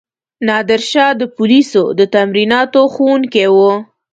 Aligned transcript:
نادرشاه 0.47 1.11
د 1.21 1.21
پولیسو 1.35 1.83
د 1.99 2.01
تمریناتو 2.15 2.81
ښوونکی 2.93 3.45
وو. 3.55 3.71